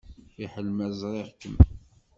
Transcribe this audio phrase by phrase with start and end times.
[0.33, 1.55] Fiḥel ma ẓriɣ-kem.